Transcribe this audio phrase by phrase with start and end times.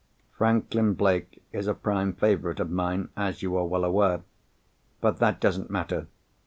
[0.35, 4.23] Franklin Blake is a prime favourite of mine, as you are well aware.
[4.99, 6.07] But that doesn't matter.